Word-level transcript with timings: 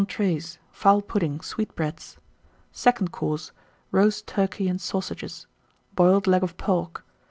ENTREES. 0.01 0.57
Fowl 0.71 1.03
Pudding. 1.03 1.41
Sweetbreads. 1.41 2.17
SECOND 2.71 3.11
COURSE. 3.11 3.51
Roast 3.91 4.25
Turkey 4.25 4.67
and 4.67 4.81
Sausages. 4.81 5.45
Boiled 5.93 6.25
Leg 6.25 6.41
of 6.41 6.57
Pork. 6.57 7.05